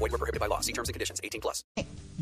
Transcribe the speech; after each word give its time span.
Void 0.00 0.12
were 0.12 0.18
prohibited 0.18 0.40
by 0.40 0.48
law. 0.48 0.60
See 0.60 0.72
terms 0.72 0.88
and 0.88 0.94
conditions. 0.94 1.20
18 1.22 1.40
plus. 1.40 1.62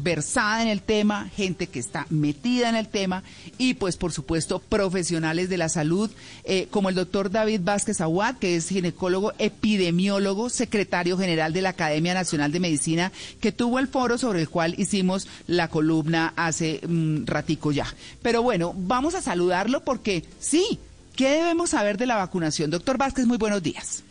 versada 0.02 0.62
en 0.62 0.68
el 0.68 0.80
tema, 0.80 1.28
gente 1.34 1.66
que 1.66 1.80
está 1.80 2.06
metida 2.10 2.68
en 2.68 2.76
el 2.76 2.88
tema 2.88 3.22
y 3.58 3.74
pues 3.74 3.96
por 3.96 4.12
supuesto 4.12 4.60
profesionales 4.60 5.48
de 5.48 5.58
la 5.58 5.68
salud 5.68 6.10
eh, 6.44 6.68
como 6.70 6.88
el 6.88 6.94
doctor 6.94 7.30
David 7.30 7.62
Vázquez 7.64 8.00
Aguad, 8.00 8.36
que 8.36 8.56
es 8.56 8.68
ginecólogo 8.68 9.32
epidemiólogo, 9.38 10.50
secretario 10.50 11.18
general 11.18 11.52
de 11.52 11.62
la 11.62 11.70
Academia 11.70 12.14
Nacional 12.14 12.52
de 12.52 12.60
Medicina, 12.60 13.12
que 13.40 13.52
tuvo 13.52 13.78
el 13.78 13.88
foro 13.88 14.18
sobre 14.18 14.40
el 14.40 14.48
cual 14.48 14.74
hicimos 14.78 15.26
la 15.46 15.68
columna 15.68 16.32
hace 16.36 16.80
un 16.84 17.24
ratico 17.26 17.72
ya. 17.72 17.92
Pero 18.22 18.42
bueno, 18.42 18.74
vamos 18.76 19.14
a 19.14 19.22
saludarlo 19.22 19.80
porque 19.84 20.24
sí, 20.38 20.78
¿qué 21.16 21.30
debemos 21.30 21.70
saber 21.70 21.98
de 21.98 22.06
la 22.06 22.16
vacunación? 22.16 22.70
Doctor 22.70 22.98
Vázquez, 22.98 23.26
muy 23.26 23.38
buenos 23.38 23.62
días. 23.62 24.04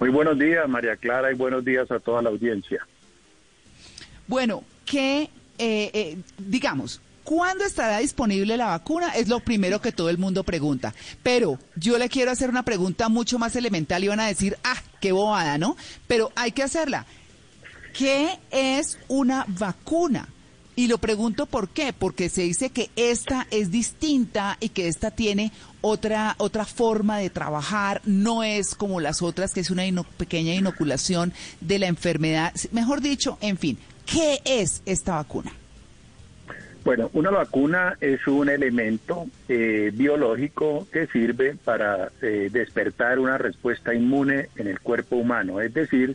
Muy 0.00 0.10
buenos 0.10 0.38
días, 0.38 0.68
María 0.68 0.96
Clara, 0.96 1.30
y 1.32 1.34
buenos 1.34 1.64
días 1.64 1.90
a 1.90 2.00
toda 2.00 2.20
la 2.22 2.30
audiencia. 2.30 2.86
Bueno, 4.26 4.64
que, 4.84 5.22
eh, 5.22 5.30
eh, 5.58 6.16
digamos, 6.38 7.00
¿cuándo 7.22 7.64
estará 7.64 7.98
disponible 7.98 8.56
la 8.56 8.66
vacuna? 8.66 9.10
Es 9.10 9.28
lo 9.28 9.40
primero 9.40 9.80
que 9.80 9.92
todo 9.92 10.10
el 10.10 10.18
mundo 10.18 10.44
pregunta. 10.44 10.94
Pero 11.22 11.58
yo 11.76 11.98
le 11.98 12.08
quiero 12.08 12.30
hacer 12.30 12.50
una 12.50 12.64
pregunta 12.64 13.08
mucho 13.08 13.38
más 13.38 13.54
elemental 13.56 14.02
y 14.02 14.08
van 14.08 14.20
a 14.20 14.26
decir, 14.26 14.56
ah, 14.64 14.80
qué 15.00 15.12
bobada, 15.12 15.58
¿no? 15.58 15.76
Pero 16.06 16.32
hay 16.34 16.52
que 16.52 16.62
hacerla. 16.62 17.06
¿Qué 17.92 18.38
es 18.50 18.98
una 19.08 19.44
vacuna? 19.46 20.28
Y 20.76 20.88
lo 20.88 20.98
pregunto 20.98 21.46
por 21.46 21.68
qué, 21.68 21.92
porque 21.96 22.28
se 22.28 22.42
dice 22.42 22.70
que 22.70 22.90
esta 22.96 23.46
es 23.52 23.70
distinta 23.70 24.56
y 24.58 24.70
que 24.70 24.88
esta 24.88 25.12
tiene 25.12 25.52
otra 25.82 26.34
otra 26.38 26.64
forma 26.64 27.18
de 27.18 27.30
trabajar, 27.30 28.00
no 28.04 28.42
es 28.42 28.74
como 28.74 29.00
las 29.00 29.22
otras 29.22 29.52
que 29.52 29.60
es 29.60 29.70
una 29.70 29.86
ino- 29.86 30.04
pequeña 30.04 30.52
inoculación 30.54 31.32
de 31.60 31.78
la 31.78 31.86
enfermedad, 31.86 32.52
mejor 32.72 33.00
dicho, 33.02 33.38
en 33.40 33.56
fin, 33.56 33.78
¿qué 34.04 34.40
es 34.44 34.82
esta 34.84 35.14
vacuna? 35.14 35.52
Bueno, 36.84 37.08
una 37.14 37.30
vacuna 37.30 37.96
es 38.00 38.26
un 38.26 38.50
elemento 38.50 39.26
eh, 39.48 39.90
biológico 39.94 40.86
que 40.92 41.06
sirve 41.06 41.56
para 41.64 42.10
eh, 42.20 42.50
despertar 42.52 43.18
una 43.18 43.38
respuesta 43.38 43.94
inmune 43.94 44.48
en 44.56 44.66
el 44.66 44.80
cuerpo 44.80 45.16
humano, 45.16 45.60
es 45.62 45.72
decir, 45.72 46.14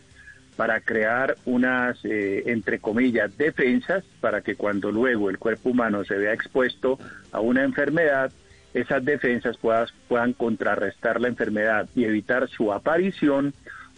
para 0.60 0.82
crear 0.82 1.38
unas, 1.46 2.04
eh, 2.04 2.44
entre 2.48 2.80
comillas, 2.80 3.38
defensas 3.38 4.04
para 4.20 4.42
que 4.42 4.56
cuando 4.56 4.92
luego 4.92 5.30
el 5.30 5.38
cuerpo 5.38 5.70
humano 5.70 6.04
se 6.04 6.18
vea 6.18 6.34
expuesto 6.34 7.00
a 7.32 7.40
una 7.40 7.64
enfermedad, 7.64 8.30
esas 8.74 9.06
defensas 9.06 9.56
puedan 9.58 10.34
contrarrestar 10.34 11.22
la 11.22 11.30
enfermedad 11.30 11.88
y 11.96 12.04
evitar 12.04 12.50
su 12.50 12.74
aparición 12.74 13.54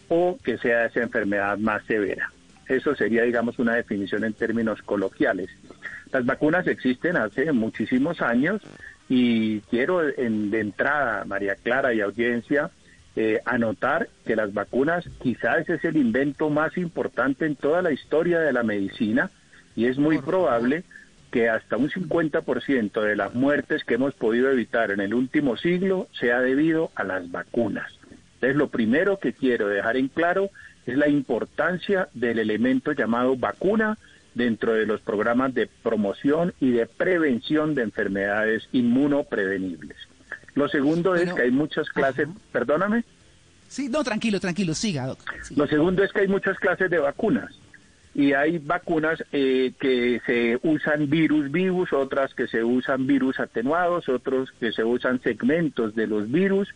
o 0.08 0.38
que 0.44 0.60
sea 0.60 0.86
esa 0.86 1.02
enfermedad 1.02 1.58
más 1.58 1.84
severa. 1.86 2.32
Eso 2.68 2.94
sería, 2.94 3.24
digamos, 3.24 3.58
una 3.58 3.74
definición 3.74 4.24
en 4.24 4.34
términos 4.34 4.84
coloquiales. 4.84 5.50
Las 6.12 6.28
vacunas 6.28 6.68
existen 6.68 7.18
hace 7.18 7.52
muchísimos 7.54 8.22
años 8.22 8.62
y 9.10 9.62
quiero 9.62 9.98
de 9.98 10.60
entrada, 10.60 11.26
María 11.26 11.56
Clara 11.56 11.92
y 11.96 12.02
audiencia, 12.02 12.70
eh, 13.16 13.40
anotar 13.46 14.08
que 14.26 14.36
las 14.36 14.54
vacunas 14.54 15.06
quizás 15.22 15.68
es 15.70 15.84
el 15.84 15.98
invento 15.98 16.50
más 16.50 16.78
importante 16.78 17.46
en 17.46 17.56
toda 17.56 17.82
la 17.82 17.92
historia 17.92 18.40
de 18.40 18.54
la 18.54 18.64
medicina 18.64 19.30
y 19.76 19.86
es 19.86 19.98
muy 19.98 20.18
probable 20.20 20.84
que 21.32 21.50
hasta 21.50 21.78
un 21.78 21.90
50% 21.90 23.02
de 23.02 23.16
las 23.16 23.34
muertes 23.34 23.84
que 23.84 23.96
hemos 23.96 24.14
podido 24.14 24.50
evitar 24.50 24.92
en 24.92 25.00
el 25.00 25.14
último 25.14 25.58
siglo 25.58 26.08
sea 26.20 26.42
debido 26.42 26.92
a 26.96 27.04
las 27.04 27.32
vacunas. 27.32 27.92
Entonces, 28.36 28.56
lo 28.56 28.70
primero 28.70 29.18
que 29.18 29.34
quiero 29.34 29.68
dejar 29.68 29.98
en 29.98 30.10
claro 30.10 30.50
es 30.86 30.98
la 30.98 31.08
importancia 31.08 32.10
del 32.14 32.40
elemento 32.40 32.92
llamado 32.92 33.38
vacuna 33.38 33.98
dentro 34.34 34.74
de 34.74 34.86
los 34.86 35.02
programas 35.02 35.54
de 35.54 35.68
promoción 35.84 36.54
y 36.60 36.72
de 36.72 36.86
prevención 36.86 37.76
de 37.76 37.84
enfermedades 37.84 38.68
inmunoprevenibles. 38.72 39.98
Lo 40.56 40.68
segundo 40.68 41.16
es 41.16 41.34
que 41.34 41.44
hay 41.44 41.52
muchas 41.52 41.90
clases, 41.90 42.28
perdóname, 42.52 43.04
Sí, 43.72 43.88
no, 43.88 44.04
tranquilo, 44.04 44.42
tranquilo, 44.42 44.74
siga, 44.74 45.06
doctor. 45.06 45.34
lo 45.56 45.66
segundo 45.66 46.04
es 46.04 46.12
que 46.12 46.20
hay 46.20 46.28
muchas 46.28 46.58
clases 46.60 46.90
de 46.90 47.00
vacunas. 47.00 47.58
Y 48.14 48.34
hay 48.34 48.58
vacunas 48.58 49.24
eh, 49.32 49.72
que 49.80 50.20
se 50.26 50.60
usan 50.64 51.10
virus 51.10 51.50
vivos, 51.50 51.94
otras 51.94 52.34
que 52.34 52.48
se 52.48 52.66
usan 52.66 53.08
virus 53.08 53.40
atenuados, 53.40 54.10
otros 54.10 54.52
que 54.60 54.74
se 54.74 54.84
usan 54.84 55.22
segmentos 55.22 55.96
de 55.96 56.08
los 56.08 56.30
virus, 56.30 56.68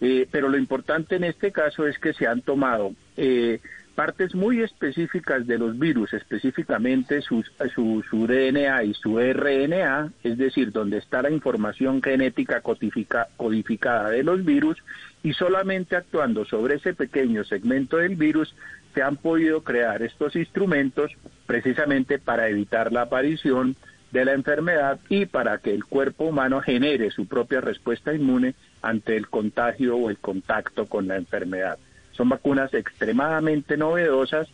eh, 0.00 0.28
pero 0.30 0.48
lo 0.48 0.56
importante 0.56 1.16
en 1.16 1.24
este 1.24 1.50
caso 1.50 1.84
es 1.84 1.98
que 1.98 2.12
se 2.12 2.28
han 2.28 2.42
tomado 2.42 2.92
eh, 3.16 3.58
partes 3.96 4.34
muy 4.34 4.60
específicas 4.60 5.46
de 5.46 5.58
los 5.58 5.76
virus, 5.78 6.12
específicamente 6.12 7.22
su, 7.22 7.42
su 7.42 8.26
DNA 8.26 8.84
y 8.84 8.94
su 8.94 9.18
RNA, 9.18 10.12
es 10.22 10.36
decir, 10.38 10.70
donde 10.70 10.98
está 10.98 11.22
la 11.22 11.30
información 11.30 12.02
genética 12.02 12.60
codifica- 12.60 13.28
codificada 13.36 14.10
de 14.10 14.22
los 14.22 14.44
virus, 14.44 14.76
y 15.22 15.32
solamente 15.32 15.96
actuando 15.96 16.44
sobre 16.44 16.76
ese 16.76 16.92
pequeño 16.92 17.42
segmento 17.44 17.96
del 17.96 18.16
virus 18.16 18.54
se 18.94 19.02
han 19.02 19.16
podido 19.16 19.62
crear 19.64 20.02
estos 20.02 20.36
instrumentos 20.36 21.10
precisamente 21.46 22.18
para 22.18 22.48
evitar 22.48 22.92
la 22.92 23.02
aparición 23.02 23.76
de 24.12 24.24
la 24.24 24.34
enfermedad 24.34 25.00
y 25.08 25.26
para 25.26 25.58
que 25.58 25.74
el 25.74 25.84
cuerpo 25.84 26.24
humano 26.24 26.60
genere 26.60 27.10
su 27.10 27.26
propia 27.26 27.60
respuesta 27.60 28.14
inmune 28.14 28.54
ante 28.82 29.16
el 29.16 29.28
contagio 29.28 29.96
o 29.96 30.10
el 30.10 30.18
contacto 30.18 30.86
con 30.86 31.08
la 31.08 31.16
enfermedad. 31.16 31.78
Son 32.16 32.28
vacunas 32.28 32.72
extremadamente 32.74 33.76
novedosas 33.76 34.48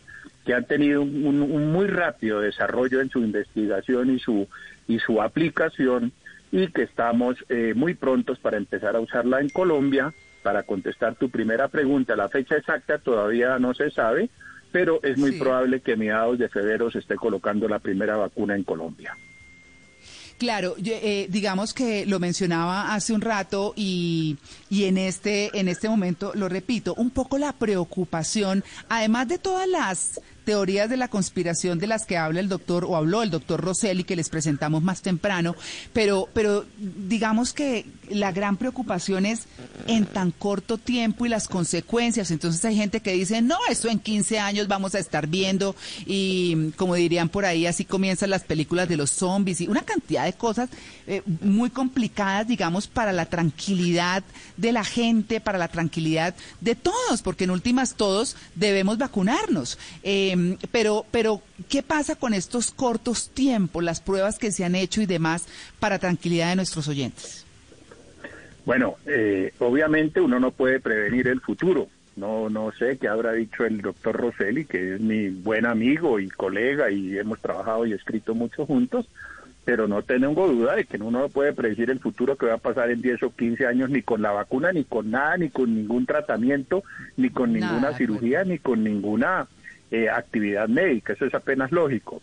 que 0.45 0.53
han 0.53 0.65
tenido 0.65 1.01
un, 1.01 1.25
un- 1.25 1.41
un 1.41 1.71
muy 1.71 1.87
rápido 1.87 2.41
desarrollo 2.41 2.99
en 3.01 3.09
su 3.09 3.19
investigación 3.19 4.13
y 4.13 4.19
su, 4.19 4.47
y 4.87 4.99
su 4.99 5.21
aplicación 5.21 6.11
y 6.51 6.67
que 6.67 6.83
estamos 6.83 7.37
eh, 7.49 7.73
muy 7.75 7.93
prontos 7.95 8.37
para 8.39 8.57
empezar 8.57 8.95
a 8.95 8.99
usarla 8.99 9.39
en 9.39 9.49
Colombia. 9.49 10.13
Para 10.43 10.63
contestar 10.63 11.15
tu 11.15 11.29
primera 11.29 11.69
pregunta, 11.69 12.17
la 12.17 12.27
fecha 12.27 12.57
exacta 12.57 12.97
todavía 12.97 13.57
no 13.59 13.73
se 13.73 13.89
sabe, 13.91 14.29
pero 14.73 14.99
es 15.01 15.17
muy 15.17 15.31
Sí. 15.31 15.39
probable 15.39 15.79
que 15.79 15.93
a 15.93 15.95
mediados 15.95 16.37
de 16.37 16.49
febrero 16.49 16.91
se 16.91 16.99
esté 16.99 17.15
colocando 17.15 17.69
la 17.69 17.79
primera 17.79 18.17
vacuna 18.17 18.55
en 18.55 18.63
Colombia. 18.63 19.15
Claro, 20.37 20.75
eh, 20.83 21.27
digamos 21.29 21.73
que 21.73 22.05
lo 22.05 22.19
mencionaba 22.19 22.93
hace 22.93 23.13
un 23.13 23.21
rato 23.21 23.73
y, 23.75 24.37
y 24.69 24.85
en 24.85 24.97
este 24.97 25.57
en 25.57 25.67
este 25.67 25.87
momento 25.87 26.31
lo 26.35 26.49
repito, 26.49 26.93
un 26.95 27.11
poco 27.11 27.37
la 27.37 27.53
preocupación, 27.53 28.63
además 28.89 29.27
de 29.27 29.37
todas 29.37 29.67
las 29.67 30.19
teorías 30.43 30.89
de 30.89 30.97
la 30.97 31.07
conspiración 31.07 31.79
de 31.79 31.87
las 31.87 32.05
que 32.05 32.17
habla 32.17 32.39
el 32.39 32.49
doctor 32.49 32.83
o 32.85 32.95
habló 32.95 33.23
el 33.23 33.29
doctor 33.29 33.61
Rosselli 33.61 34.03
que 34.03 34.15
les 34.15 34.29
presentamos 34.29 34.83
más 34.83 35.01
temprano, 35.01 35.55
pero 35.93 36.27
pero 36.33 36.65
digamos 36.77 37.53
que 37.53 37.85
la 38.13 38.31
gran 38.31 38.57
preocupación 38.57 39.25
es 39.25 39.41
en 39.87 40.05
tan 40.05 40.31
corto 40.31 40.77
tiempo 40.77 41.25
y 41.25 41.29
las 41.29 41.47
consecuencias. 41.47 42.31
Entonces 42.31 42.63
hay 42.65 42.75
gente 42.75 43.01
que 43.01 43.13
dice, 43.13 43.41
no, 43.41 43.57
esto 43.69 43.89
en 43.89 43.99
15 43.99 44.39
años 44.39 44.67
vamos 44.67 44.95
a 44.95 44.99
estar 44.99 45.27
viendo 45.27 45.75
y 46.05 46.71
como 46.77 46.95
dirían 46.95 47.29
por 47.29 47.45
ahí, 47.45 47.65
así 47.65 47.85
comienzan 47.85 48.29
las 48.29 48.43
películas 48.43 48.87
de 48.87 48.97
los 48.97 49.11
zombies 49.11 49.61
y 49.61 49.67
una 49.67 49.81
cantidad 49.81 50.25
de 50.25 50.33
cosas 50.33 50.69
eh, 51.07 51.21
muy 51.41 51.69
complicadas, 51.69 52.47
digamos, 52.47 52.87
para 52.87 53.11
la 53.11 53.25
tranquilidad 53.25 54.23
de 54.57 54.71
la 54.71 54.83
gente, 54.83 55.41
para 55.41 55.57
la 55.57 55.67
tranquilidad 55.67 56.35
de 56.61 56.75
todos, 56.75 57.21
porque 57.21 57.45
en 57.45 57.51
últimas 57.51 57.95
todos 57.95 58.35
debemos 58.55 58.97
vacunarnos. 58.97 59.77
Eh, 60.03 60.57
pero, 60.71 61.05
pero, 61.11 61.41
¿qué 61.69 61.83
pasa 61.83 62.15
con 62.15 62.33
estos 62.33 62.71
cortos 62.71 63.29
tiempos, 63.29 63.83
las 63.83 63.99
pruebas 63.99 64.39
que 64.39 64.51
se 64.51 64.63
han 64.63 64.75
hecho 64.75 65.01
y 65.01 65.05
demás 65.05 65.43
para 65.79 65.99
tranquilidad 65.99 66.49
de 66.49 66.57
nuestros 66.57 66.87
oyentes? 66.87 67.45
Bueno, 68.65 68.95
eh, 69.05 69.53
obviamente 69.59 70.21
uno 70.21 70.39
no 70.39 70.51
puede 70.51 70.79
prevenir 70.79 71.27
el 71.27 71.41
futuro. 71.41 71.87
No, 72.15 72.49
no 72.49 72.71
sé 72.71 72.97
qué 72.97 73.07
habrá 73.07 73.33
dicho 73.33 73.65
el 73.65 73.81
doctor 73.81 74.15
Rosselli, 74.15 74.65
que 74.65 74.95
es 74.95 75.01
mi 75.01 75.29
buen 75.29 75.65
amigo 75.65 76.19
y 76.19 76.29
colega 76.29 76.91
y 76.91 77.17
hemos 77.17 77.39
trabajado 77.39 77.85
y 77.85 77.93
escrito 77.93 78.35
mucho 78.35 78.67
juntos, 78.67 79.07
pero 79.65 79.87
no 79.87 80.03
tengo 80.03 80.47
duda 80.47 80.75
de 80.75 80.85
que 80.85 80.97
uno 80.97 81.21
no 81.21 81.29
puede 81.29 81.53
predecir 81.53 81.89
el 81.89 81.99
futuro 81.99 82.35
que 82.35 82.45
va 82.45 82.55
a 82.55 82.57
pasar 82.57 82.91
en 82.91 83.01
10 83.01 83.23
o 83.23 83.35
15 83.35 83.65
años 83.65 83.89
ni 83.89 84.03
con 84.03 84.21
la 84.21 84.31
vacuna, 84.31 84.71
ni 84.71 84.83
con 84.83 85.09
nada, 85.09 85.37
ni 85.37 85.49
con 85.49 85.73
ningún 85.73 86.05
tratamiento, 86.05 86.83
ni 87.17 87.31
con 87.31 87.51
ninguna 87.51 87.93
cirugía, 87.93 88.43
ni 88.43 88.59
con 88.59 88.83
ninguna 88.83 89.47
eh, 89.89 90.09
actividad 90.09 90.67
médica. 90.67 91.13
Eso 91.13 91.25
es 91.25 91.33
apenas 91.33 91.71
lógico. 91.71 92.21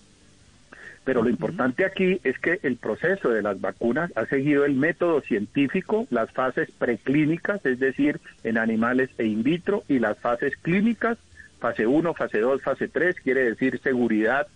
Pero 1.04 1.22
lo 1.22 1.30
importante 1.30 1.84
aquí 1.84 2.20
es 2.24 2.38
que 2.38 2.60
el 2.62 2.76
proceso 2.76 3.30
de 3.30 3.42
las 3.42 3.60
vacunas 3.60 4.12
ha 4.16 4.26
seguido 4.26 4.64
el 4.64 4.74
método 4.74 5.22
científico, 5.22 6.06
las 6.10 6.30
fases 6.30 6.70
preclínicas, 6.70 7.64
es 7.64 7.80
decir, 7.80 8.20
en 8.44 8.58
animales 8.58 9.10
e 9.16 9.24
in 9.24 9.42
vitro, 9.42 9.82
y 9.88 9.98
las 9.98 10.18
fases 10.18 10.56
clínicas, 10.60 11.16
fase 11.58 11.86
1, 11.86 12.14
fase 12.14 12.40
2, 12.40 12.62
fase 12.62 12.88
3, 12.88 13.16
quiere 13.20 13.44
decir 13.44 13.80
seguridad, 13.82 14.46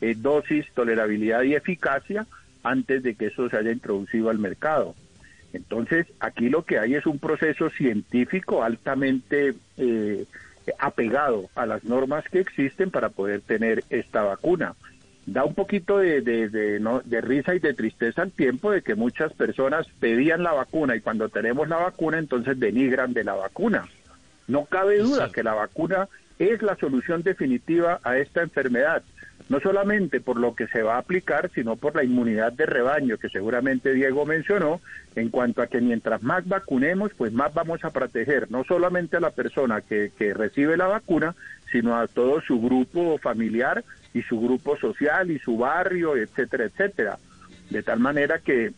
eh, 0.00 0.14
dosis, 0.18 0.66
tolerabilidad 0.74 1.42
y 1.42 1.54
eficacia 1.54 2.26
antes 2.64 3.02
de 3.02 3.14
que 3.14 3.26
eso 3.26 3.48
se 3.48 3.56
haya 3.56 3.70
introducido 3.70 4.28
al 4.30 4.38
mercado. 4.38 4.94
Entonces, 5.52 6.06
aquí 6.18 6.48
lo 6.48 6.64
que 6.64 6.78
hay 6.78 6.94
es 6.94 7.06
un 7.06 7.18
proceso 7.18 7.70
científico 7.70 8.64
altamente 8.64 9.54
eh, 9.76 10.24
apegado 10.78 11.48
a 11.54 11.66
las 11.66 11.84
normas 11.84 12.24
que 12.28 12.40
existen 12.40 12.90
para 12.90 13.10
poder 13.10 13.40
tener 13.42 13.84
esta 13.90 14.22
vacuna. 14.22 14.74
Da 15.24 15.44
un 15.44 15.54
poquito 15.54 15.98
de, 15.98 16.20
de, 16.20 17.20
risa 17.20 17.54
y 17.54 17.60
de 17.60 17.74
tristeza 17.74 18.22
al 18.22 18.32
tiempo 18.32 18.72
de 18.72 18.82
que 18.82 18.96
muchas 18.96 19.32
personas 19.32 19.86
pedían 20.00 20.42
la 20.42 20.52
vacuna 20.52 20.96
y 20.96 21.00
cuando 21.00 21.28
tenemos 21.28 21.68
la 21.68 21.76
vacuna 21.76 22.18
entonces 22.18 22.58
denigran 22.58 23.12
de 23.12 23.24
la 23.24 23.34
vacuna. 23.34 23.86
No 24.48 24.64
cabe 24.64 24.98
duda 24.98 25.30
que 25.30 25.44
la 25.44 25.54
vacuna 25.54 26.08
es 26.38 26.60
la 26.62 26.74
solución 26.76 27.22
definitiva 27.22 28.00
a 28.02 28.18
esta 28.18 28.42
enfermedad 28.42 29.02
no 29.48 29.60
solamente 29.60 30.20
por 30.20 30.38
lo 30.38 30.54
que 30.54 30.66
se 30.68 30.82
va 30.82 30.94
a 30.94 31.00
aplicar, 31.00 31.50
sino 31.54 31.76
por 31.76 31.94
la 31.94 32.04
inmunidad 32.04 32.52
de 32.52 32.64
rebaño 32.64 33.18
que 33.18 33.28
seguramente 33.28 33.92
Diego 33.92 34.24
mencionó, 34.24 34.80
en 35.14 35.28
cuanto 35.28 35.60
a 35.60 35.66
que 35.66 35.80
mientras 35.80 36.22
más 36.22 36.48
vacunemos, 36.48 37.12
pues 37.16 37.32
más 37.34 37.52
vamos 37.52 37.84
a 37.84 37.90
proteger 37.90 38.50
no 38.50 38.64
solamente 38.64 39.18
a 39.18 39.20
la 39.20 39.30
persona 39.30 39.82
que, 39.82 40.10
que 40.16 40.32
recibe 40.32 40.78
la 40.78 40.86
vacuna, 40.86 41.34
sino 41.70 41.98
a 41.98 42.06
todo 42.06 42.40
su 42.40 42.62
grupo 42.62 43.18
familiar 43.18 43.84
y 44.14 44.22
su 44.22 44.40
grupo 44.40 44.76
social 44.76 45.30
y 45.30 45.38
su 45.38 45.56
barrio, 45.56 46.16
etcétera, 46.16 46.64
etcétera. 46.64 47.18
De 47.70 47.82
tal 47.82 48.00
manera 48.00 48.38
que, 48.38 48.72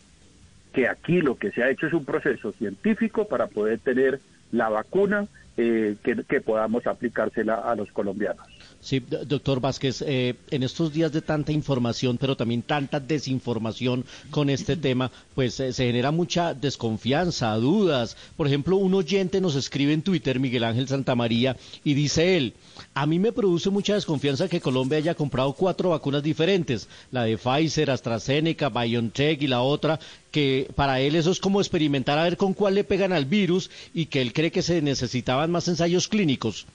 que 0.72 0.88
aquí 0.88 1.20
lo 1.20 1.36
que 1.36 1.50
se 1.50 1.62
ha 1.62 1.70
hecho 1.70 1.86
es 1.86 1.92
un 1.92 2.04
proceso 2.04 2.52
científico 2.52 3.26
para 3.26 3.46
poder 3.48 3.78
tener 3.80 4.20
la 4.52 4.68
vacuna 4.68 5.26
eh, 5.56 5.96
que, 6.02 6.24
que 6.24 6.40
podamos 6.40 6.86
aplicársela 6.86 7.54
a 7.54 7.74
los 7.74 7.90
colombianos. 7.92 8.53
Sí, 8.84 9.00
doctor 9.00 9.62
Vázquez, 9.62 10.02
eh, 10.06 10.34
en 10.50 10.62
estos 10.62 10.92
días 10.92 11.10
de 11.10 11.22
tanta 11.22 11.52
información, 11.52 12.18
pero 12.18 12.36
también 12.36 12.60
tanta 12.60 13.00
desinformación 13.00 14.04
con 14.30 14.50
este 14.50 14.76
tema, 14.88 15.10
pues 15.34 15.58
eh, 15.58 15.72
se 15.72 15.86
genera 15.86 16.10
mucha 16.10 16.52
desconfianza, 16.52 17.54
dudas. 17.54 18.14
Por 18.36 18.46
ejemplo, 18.46 18.76
un 18.76 18.92
oyente 18.92 19.40
nos 19.40 19.54
escribe 19.54 19.94
en 19.94 20.02
Twitter, 20.02 20.38
Miguel 20.38 20.64
Ángel 20.64 20.86
Santamaría, 20.86 21.56
y 21.82 21.94
dice 21.94 22.36
él, 22.36 22.52
a 22.92 23.06
mí 23.06 23.18
me 23.18 23.32
produce 23.32 23.70
mucha 23.70 23.94
desconfianza 23.94 24.48
que 24.48 24.60
Colombia 24.60 24.98
haya 24.98 25.14
comprado 25.14 25.54
cuatro 25.54 25.88
vacunas 25.88 26.22
diferentes, 26.22 26.86
la 27.10 27.24
de 27.24 27.38
Pfizer, 27.38 27.90
AstraZeneca, 27.90 28.68
BioNTech 28.68 29.40
y 29.40 29.46
la 29.46 29.62
otra, 29.62 29.98
que 30.30 30.68
para 30.74 31.00
él 31.00 31.16
eso 31.16 31.30
es 31.30 31.40
como 31.40 31.62
experimentar 31.62 32.18
a 32.18 32.24
ver 32.24 32.36
con 32.36 32.52
cuál 32.52 32.74
le 32.74 32.84
pegan 32.84 33.14
al 33.14 33.24
virus 33.24 33.70
y 33.94 34.06
que 34.06 34.20
él 34.20 34.34
cree 34.34 34.52
que 34.52 34.60
se 34.60 34.82
necesitaban 34.82 35.50
más 35.50 35.68
ensayos 35.68 36.06
clínicos. 36.06 36.66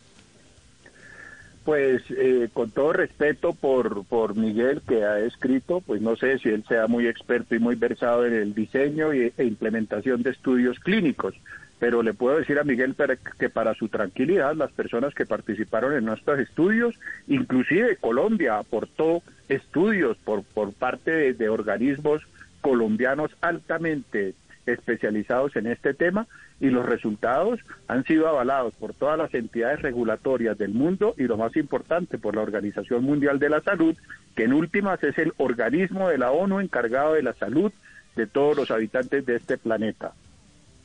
Pues 1.70 2.02
eh, 2.10 2.50
con 2.52 2.72
todo 2.72 2.94
respeto 2.94 3.54
por, 3.54 4.04
por 4.06 4.36
Miguel 4.36 4.82
que 4.88 5.04
ha 5.04 5.20
escrito, 5.20 5.82
pues 5.82 6.02
no 6.02 6.16
sé 6.16 6.40
si 6.40 6.50
él 6.50 6.64
sea 6.68 6.88
muy 6.88 7.06
experto 7.06 7.54
y 7.54 7.60
muy 7.60 7.76
versado 7.76 8.26
en 8.26 8.34
el 8.34 8.56
diseño 8.56 9.14
e 9.14 9.32
implementación 9.38 10.24
de 10.24 10.32
estudios 10.32 10.80
clínicos, 10.80 11.36
pero 11.78 12.02
le 12.02 12.16
puedo 12.16 12.40
decir 12.40 12.58
a 12.58 12.64
Miguel 12.64 12.96
que 13.38 13.52
para 13.52 13.76
su 13.76 13.88
tranquilidad 13.88 14.56
las 14.56 14.72
personas 14.72 15.14
que 15.14 15.28
participaron 15.28 15.94
en 15.94 16.06
nuestros 16.06 16.40
estudios, 16.40 16.96
inclusive 17.28 17.98
Colombia 17.98 18.58
aportó 18.58 19.22
estudios 19.48 20.18
por, 20.18 20.42
por 20.42 20.74
parte 20.74 21.36
de 21.36 21.50
organismos 21.50 22.24
colombianos 22.62 23.30
altamente 23.42 24.34
especializados 24.72 25.56
en 25.56 25.68
este 25.68 25.94
tema 25.94 26.28
y 26.60 26.70
los 26.70 26.86
resultados 26.86 27.60
han 27.88 28.04
sido 28.06 28.28
avalados 28.28 28.74
por 28.76 28.94
todas 28.94 29.18
las 29.18 29.34
entidades 29.34 29.82
regulatorias 29.82 30.58
del 30.58 30.74
mundo 30.74 31.16
y 31.18 31.24
lo 31.24 31.38
más 31.38 31.56
importante 31.56 32.18
por 32.18 32.36
la 32.36 32.42
Organización 32.42 33.04
Mundial 33.04 33.40
de 33.40 33.50
la 33.50 33.62
Salud, 33.62 33.96
que 34.36 34.44
en 34.44 34.54
últimas 34.54 35.04
es 35.04 35.18
el 35.18 35.34
organismo 35.38 36.10
de 36.10 36.18
la 36.18 36.32
ONU 36.32 36.60
encargado 36.60 37.14
de 37.14 37.24
la 37.24 37.34
salud 37.34 37.72
de 38.16 38.28
todos 38.28 38.58
los 38.58 38.72
habitantes 38.72 39.26
de 39.26 39.36
este 39.36 39.58
planeta. 39.58 40.14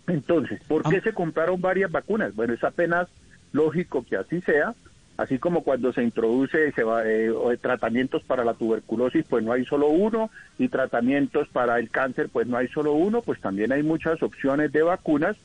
Entonces, 0.06 0.62
¿por 0.68 0.82
qué 0.88 1.00
se 1.00 1.12
compraron 1.14 1.60
varias 1.60 1.90
vacunas? 1.90 2.34
Bueno, 2.34 2.52
es 2.52 2.62
apenas 2.62 3.08
lógico 3.52 4.04
que 4.04 4.16
así 4.16 4.40
sea, 4.42 4.74
así 5.16 5.38
como 5.38 5.62
cuando 5.62 5.92
se 5.92 6.02
introduce 6.02 6.72
se 6.72 6.82
va, 6.82 7.02
eh, 7.06 7.32
tratamientos 7.60 8.22
para 8.24 8.44
la 8.44 8.54
tuberculosis, 8.54 9.24
pues 9.28 9.44
no 9.44 9.52
hay 9.52 9.64
solo 9.64 9.88
uno, 9.88 10.30
y 10.58 10.68
tratamientos 10.68 11.48
para 11.48 11.78
el 11.78 11.90
cáncer, 11.90 12.28
pues 12.32 12.46
no 12.46 12.56
hay 12.56 12.68
solo 12.68 12.92
uno, 12.92 13.22
pues 13.22 13.40
también 13.40 13.72
hay 13.72 13.82
muchas 13.82 14.22
opciones 14.22 14.72
de 14.72 14.82
vacunas 14.82 15.36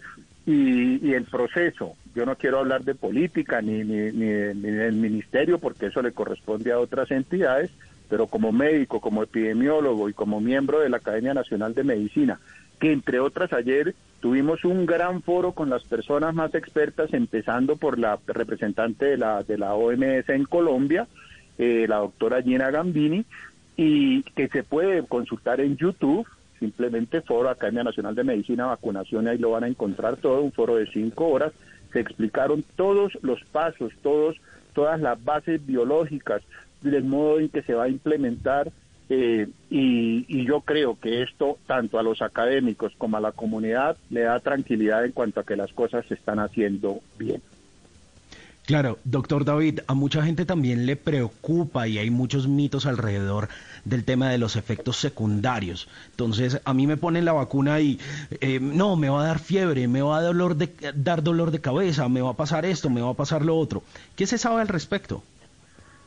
y, 0.46 1.06
y 1.08 1.14
el 1.14 1.26
proceso. 1.26 1.96
Yo 2.16 2.26
no 2.26 2.36
quiero 2.36 2.60
hablar 2.60 2.84
de 2.84 2.96
política 2.96 3.62
ni, 3.62 3.84
ni, 3.84 4.12
ni, 4.12 4.54
ni 4.56 4.72
del 4.72 4.96
ministerio, 4.96 5.60
porque 5.60 5.88
eso 5.88 6.02
le 6.02 6.12
corresponde 6.12 6.72
a 6.72 6.80
otras 6.80 7.12
entidades, 7.12 7.70
pero 8.10 8.26
como 8.26 8.52
médico, 8.52 9.00
como 9.00 9.22
epidemiólogo 9.22 10.10
y 10.10 10.14
como 10.14 10.42
miembro 10.42 10.80
de 10.80 10.90
la 10.90 10.98
Academia 10.98 11.36
Nacional 11.36 11.76
de 11.76 11.84
Medicina, 11.84 12.40
que 12.80 12.92
entre 12.92 13.20
otras 13.20 13.54
ayer 13.54 13.94
tuvimos 14.20 14.64
un 14.66 14.86
gran 14.86 15.22
foro 15.22 15.54
con 15.54 15.70
las 15.70 15.84
personas 15.84 16.34
más 16.34 16.54
expertas, 16.56 17.14
empezando 17.14 17.78
por 17.78 17.98
la 17.98 18.20
representante 18.28 19.06
de 19.06 19.18
la, 19.18 19.44
de 19.44 19.58
la 19.58 19.74
OMS 19.74 20.30
en 20.30 20.46
Colombia, 20.46 21.08
eh, 21.58 21.86
la 21.88 21.98
doctora 21.98 22.42
Gina 22.42 22.72
Gambini, 22.72 23.26
y 23.78 24.24
que 24.24 24.48
se 24.50 24.64
puede 24.64 25.04
consultar 25.06 25.62
en 25.62 25.78
YouTube, 25.78 26.28
simplemente 26.60 27.22
foro 27.22 27.50
Academia 27.50 27.84
Nacional 27.84 28.16
de 28.16 28.24
Medicina, 28.24 28.66
Vacunación, 28.66 29.28
ahí 29.28 29.38
lo 29.38 29.52
van 29.52 29.64
a 29.64 29.68
encontrar 29.68 30.18
todo, 30.18 30.42
un 30.42 30.52
foro 30.52 30.76
de 30.76 30.88
cinco 30.88 31.28
horas, 31.28 31.54
se 31.94 32.02
explicaron 32.02 32.64
todos 32.76 33.18
los 33.22 33.44
pasos, 33.46 33.94
todos, 34.04 34.36
todas 34.74 35.00
las 35.00 35.24
bases 35.24 35.66
biológicas, 35.66 36.42
del 36.82 37.04
modo 37.04 37.40
en 37.40 37.50
que 37.50 37.62
se 37.62 37.74
va 37.74 37.86
a 37.86 37.90
implementar 37.90 38.72
eh, 39.10 39.48
y, 39.72 40.46
yo 40.46 40.62
creo 40.62 41.00
que 41.00 41.24
esto, 41.24 41.58
tanto 41.66 42.00
a 42.00 42.04
los 42.04 42.22
académicos 42.22 42.94
como 42.98 43.18
a 43.18 43.22
la 43.22 43.32
comunidad, 43.32 43.98
le 44.10 44.22
da 44.22 44.40
tranquilidad 44.40 45.04
en 45.06 45.12
cuanto 45.12 45.40
a 45.40 45.46
que 45.46 45.56
las 45.56 45.74
cosas 45.74 46.06
se 46.08 46.14
están 46.14 46.40
haciendo 46.40 47.00
bien. 47.18 47.42
Claro, 48.66 49.00
doctor 49.04 49.46
David, 49.46 49.80
a 49.88 49.96
mucha 49.96 50.22
gente 50.22 50.46
también 50.46 50.86
le 50.86 50.96
preocupa 50.96 51.88
y 51.88 51.98
hay 51.98 52.12
muchos 52.12 52.48
mitos 52.48 52.86
alrededor 52.86 53.50
del 53.84 54.04
tema 54.04 54.30
de 54.30 54.38
los 54.38 54.56
efectos 54.56 54.98
secundarios. 54.98 55.88
Entonces, 56.12 56.62
a 56.64 56.76
mí 56.76 56.86
me 56.86 56.96
ponen 56.96 57.26
la 57.26 57.34
vacuna 57.34 57.80
y 57.80 58.00
eh, 58.42 58.60
no, 58.60 58.96
me 58.96 59.10
va 59.10 59.24
a 59.24 59.28
dar 59.28 59.40
fiebre, 59.40 59.88
me 59.88 60.04
va 60.04 60.20
a 60.20 60.22
dolor 60.22 60.56
de, 60.56 60.70
dar 60.94 61.24
dolor 61.24 61.50
de 61.50 61.62
cabeza, 61.62 62.08
me 62.10 62.22
va 62.22 62.30
a 62.30 62.38
pasar 62.38 62.64
esto, 62.64 62.92
me 62.92 63.02
va 63.02 63.10
a 63.10 63.16
pasar 63.16 63.44
lo 63.44 63.58
otro. 63.58 63.82
¿Qué 64.16 64.28
se 64.28 64.38
sabe 64.38 64.62
al 64.62 64.68
respecto? 64.68 65.24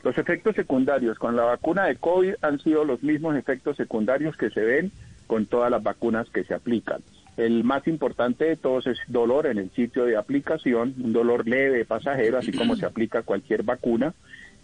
Los 0.05 0.19
efectos 0.19 0.57
secundarios 0.57 1.19
con 1.19 1.37
la 1.37 1.45
vacuna 1.45 1.85
de 1.87 1.97
COVID 1.97 2.35
han 2.43 2.59
sido 2.59 2.85
los 2.85 3.03
mismos 3.03 3.37
efectos 3.37 3.77
secundarios 3.77 4.37
que 4.37 4.51
se 4.51 4.61
ven 4.61 4.91
con 5.29 5.47
todas 5.47 5.71
las 5.71 5.83
vacunas 5.83 6.29
que 6.31 6.45
se 6.45 6.55
aplican. 6.55 7.03
El 7.37 7.65
más 7.65 7.87
importante 7.87 8.45
de 8.45 8.57
todos 8.57 8.87
es 8.87 8.99
dolor 9.07 9.47
en 9.47 9.59
el 9.59 9.71
sitio 9.71 10.05
de 10.05 10.17
aplicación, 10.17 10.95
un 11.03 11.13
dolor 11.13 11.49
leve, 11.49 11.85
pasajero, 11.85 12.39
así 12.39 12.53
como 12.53 12.77
se 12.77 12.85
aplica 12.85 13.23
cualquier 13.23 13.63
vacuna. 13.63 14.13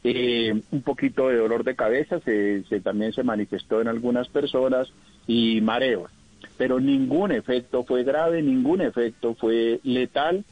Eh, 0.05 0.61
un 0.71 0.83
poquito 0.83 1.29
de 1.29 1.37
dolor 1.37 1.65
de 1.65 1.75
cabeza 1.75 2.21
se, 2.21 2.63
también 2.83 3.13
se 3.13 3.23
manifestó 3.23 3.81
en 3.81 3.89
algunas 3.89 4.29
personas 4.29 4.93
y 5.27 5.61
mareos, 5.61 6.11
pero 6.57 6.79
ningún 6.79 7.33
efecto 7.33 7.85
fue 7.85 8.05
grave, 8.05 8.43
ningún 8.43 8.81
efecto 8.81 9.35
fue 9.35 9.81
letal 9.83 10.45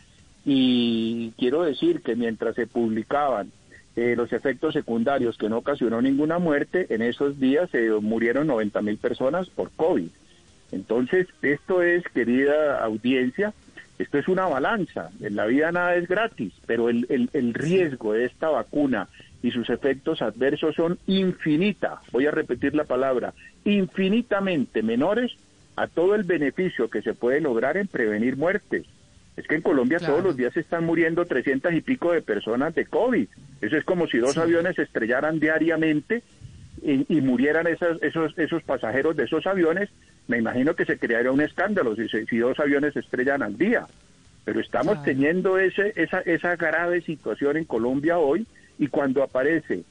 y 0.44 1.30
quiero 1.38 1.62
decir 1.62 2.02
que 2.02 2.16
mientras 2.16 2.56
se 2.56 2.66
publicaban 2.66 3.52
eh, 3.96 4.14
los 4.16 4.32
efectos 4.32 4.74
secundarios 4.74 5.38
que 5.38 5.48
no 5.48 5.58
ocasionó 5.58 6.02
ninguna 6.02 6.38
muerte, 6.38 6.86
en 6.90 7.02
esos 7.02 7.40
días 7.40 7.70
se 7.70 7.88
murieron 7.90 8.46
90 8.46 8.82
mil 8.82 8.98
personas 8.98 9.48
por 9.48 9.70
COVID. 9.72 10.08
Entonces, 10.72 11.26
esto 11.42 11.82
es, 11.82 12.04
querida 12.08 12.84
audiencia, 12.84 13.54
esto 13.98 14.18
es 14.18 14.28
una 14.28 14.46
balanza. 14.46 15.10
En 15.22 15.36
la 15.36 15.46
vida 15.46 15.72
nada 15.72 15.96
es 15.96 16.08
gratis, 16.08 16.52
pero 16.66 16.90
el, 16.90 17.06
el, 17.08 17.30
el 17.32 17.54
riesgo 17.54 18.12
de 18.12 18.26
esta 18.26 18.50
vacuna 18.50 19.08
y 19.42 19.50
sus 19.50 19.70
efectos 19.70 20.22
adversos 20.22 20.74
son 20.74 20.98
infinita, 21.06 22.00
voy 22.10 22.26
a 22.26 22.30
repetir 22.30 22.74
la 22.74 22.84
palabra, 22.84 23.32
infinitamente 23.64 24.82
menores 24.82 25.32
a 25.76 25.86
todo 25.86 26.14
el 26.14 26.24
beneficio 26.24 26.90
que 26.90 27.02
se 27.02 27.14
puede 27.14 27.40
lograr 27.40 27.76
en 27.76 27.86
prevenir 27.86 28.36
muertes. 28.36 28.86
Es 29.36 29.46
que 29.46 29.54
en 29.54 29.62
Colombia 29.62 29.98
todos 29.98 30.24
los 30.24 30.36
días 30.36 30.54
se 30.54 30.60
están 30.60 30.84
muriendo 30.84 31.24
300 31.26 31.72
y 31.74 31.82
pico 31.82 32.12
de 32.12 32.22
personas 32.22 32.74
de 32.74 32.86
COVID. 32.86 33.28
Eso 33.60 33.76
es 33.76 33.84
como 33.84 34.06
si 34.06 34.18
dos 34.18 34.38
aviones 34.38 34.78
estrellaran 34.78 35.38
diariamente 35.38 36.22
y, 36.82 37.20
murieran 37.20 37.66
esos, 37.66 38.00
esos 38.38 38.62
pasajeros 38.62 39.16
de 39.16 39.24
esos 39.24 39.46
aviones. 39.46 39.90
Me 40.26 40.38
imagino 40.38 40.74
que 40.74 40.86
se 40.86 40.98
crearía 40.98 41.32
un 41.32 41.40
escándalo 41.40 41.94
si, 41.96 42.08
si 42.08 42.38
dos 42.38 42.58
aviones 42.58 42.94
se 42.94 43.00
estrellan 43.00 43.42
al 43.42 43.58
día. 43.58 43.86
Pero 44.44 44.60
estamos 44.60 45.02
teniendo 45.02 45.58
ese, 45.58 45.92
esa, 45.96 46.20
esa 46.20 46.56
grave 46.56 47.00
situación 47.00 47.56
en 47.56 47.64
Colombia 47.64 48.18
hoy 48.18 48.46
y 48.78 48.86
cuando 48.86 49.22
aparece 49.22 49.82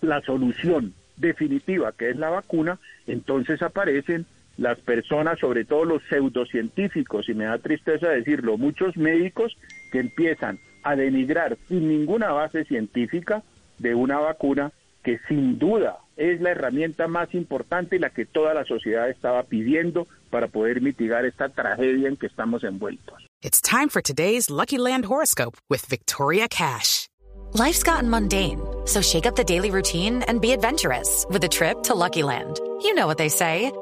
la 0.00 0.20
solución 0.22 0.94
definitiva, 1.16 1.92
que 1.92 2.10
es 2.10 2.16
la 2.16 2.30
vacuna, 2.30 2.78
entonces 3.06 3.60
aparecen 3.60 4.24
las 4.56 4.78
personas, 4.80 5.38
sobre 5.38 5.64
todo 5.64 5.84
los 5.84 6.02
pseudocientíficos, 6.08 7.28
y 7.28 7.34
me 7.34 7.44
da 7.44 7.58
tristeza 7.58 8.08
decirlo, 8.08 8.58
muchos 8.58 8.96
médicos 8.96 9.56
que 9.90 10.00
empiezan 10.00 10.58
a 10.82 10.96
denigrar 10.96 11.56
sin 11.68 11.88
ninguna 11.88 12.32
base 12.32 12.64
científica 12.64 13.42
de 13.78 13.94
una 13.94 14.18
vacuna 14.18 14.72
que 15.02 15.18
sin 15.28 15.58
duda 15.58 15.98
es 16.16 16.40
la 16.40 16.50
herramienta 16.50 17.08
más 17.08 17.34
importante 17.34 17.96
y 17.96 17.98
la 17.98 18.10
que 18.10 18.24
toda 18.24 18.54
la 18.54 18.64
sociedad 18.64 19.08
estaba 19.08 19.42
pidiendo 19.44 20.06
para 20.30 20.48
poder 20.48 20.80
mitigar 20.80 21.24
esta 21.24 21.48
tragedia 21.48 22.08
en 22.08 22.16
que 22.16 22.26
estamos 22.26 22.64
envueltos. 22.64 23.26
It's 23.42 23.60
time 23.60 23.88
for 23.88 24.00
today's 24.00 24.50
Lucky 24.50 24.78
Land 24.78 25.06
horoscope 25.06 25.58
with 25.68 25.84
Victoria 25.86 26.46
Cash. 26.48 27.08
Life's 27.54 27.82
gotten 27.82 28.08
mundane, 28.08 28.60
so 28.86 29.02
shake 29.02 29.26
up 29.26 29.34
the 29.34 29.44
daily 29.44 29.70
routine 29.70 30.22
and 30.28 30.40
be 30.40 30.52
adventurous 30.52 31.26
with 31.28 31.44
a 31.44 31.48
trip 31.48 31.82
to 31.82 31.94
Lucky 31.94 32.22
Land. 32.22 32.60
You 32.82 32.94
know 32.94 33.06
what 33.06 33.18
they 33.18 33.28
say. 33.28 33.72